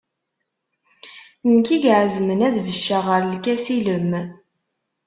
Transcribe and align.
Nekk 1.53 1.67
i 1.75 1.77
iɛezmen 1.89 2.39
ad 2.47 2.55
becceɣ 2.65 3.03
ɣer 3.09 3.21
lkas 3.33 3.65
ilem. 3.77 4.11